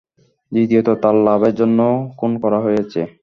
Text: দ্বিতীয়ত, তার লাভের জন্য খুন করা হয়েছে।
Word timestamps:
দ্বিতীয়ত, 0.51 0.87
তার 1.03 1.15
লাভের 1.27 1.53
জন্য 1.59 1.79
খুন 2.17 2.31
করা 2.43 2.59
হয়েছে। 2.65 3.01